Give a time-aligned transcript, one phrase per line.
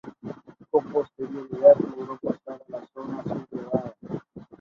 [0.71, 3.93] Con posterioridad logró pasar a la zona sublevada.